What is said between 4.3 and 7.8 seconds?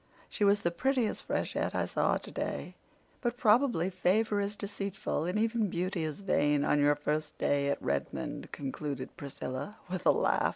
is deceitful and even beauty is vain on your first day at